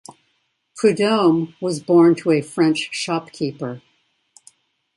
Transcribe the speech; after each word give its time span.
Prudhomme 0.77 1.53
was 1.61 1.79
born 1.79 2.15
to 2.15 2.31
a 2.31 2.41
French 2.41 2.89
shopkeeper. 2.91 3.83